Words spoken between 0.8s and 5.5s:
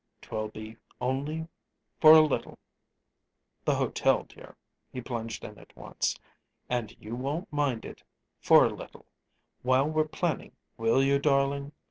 only for a little the hotel, dear," he plunged